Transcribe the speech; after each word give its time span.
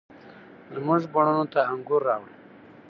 زموږ 0.75 1.01
بڼوڼو 1.13 1.45
ته 1.53 1.59
انګور، 1.73 2.01
راوړه، 2.07 2.33